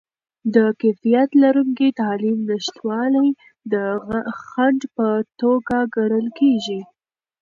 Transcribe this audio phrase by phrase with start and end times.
[0.55, 3.29] د کیفیت لرونکې تعلیم نشتوالی
[3.71, 3.73] د
[4.47, 5.07] خنډ په
[5.41, 6.79] توګه ګڼل کیږي.